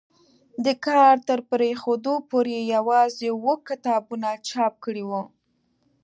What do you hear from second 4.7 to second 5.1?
کړي